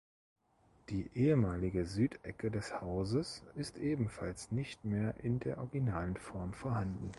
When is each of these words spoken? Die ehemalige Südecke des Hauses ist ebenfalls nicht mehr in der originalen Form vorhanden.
Die 0.89 1.11
ehemalige 1.15 1.85
Südecke 1.85 2.49
des 2.49 2.81
Hauses 2.81 3.43
ist 3.53 3.77
ebenfalls 3.77 4.51
nicht 4.51 4.83
mehr 4.83 5.13
in 5.23 5.37
der 5.39 5.59
originalen 5.59 6.17
Form 6.17 6.53
vorhanden. 6.53 7.09